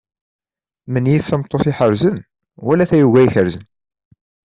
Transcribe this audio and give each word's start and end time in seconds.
Menyif 0.91 1.23
tameṭṭut 1.27 1.65
iḥerzen 1.71 2.17
wala 2.65 2.89
tayuga 2.89 3.21
ikerzen. 3.27 3.65